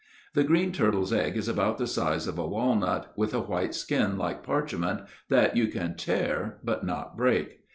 [0.33, 4.17] The green turtle's egg is about the size of a walnut, with a white skin
[4.17, 7.59] like parchment that you can tear, but not break.